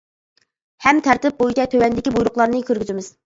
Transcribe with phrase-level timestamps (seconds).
[0.85, 3.13] ھەم تەرتىپ بويىچە تۆۋەندىكى بۇيرۇقلارنى كىرگۈزىمىز.